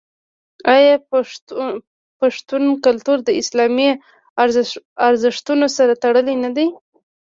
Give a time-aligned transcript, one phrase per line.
[0.75, 0.95] آیا
[2.19, 3.89] پښتون کلتور د اسلامي
[5.09, 6.67] ارزښتونو سره تړلی نه دی؟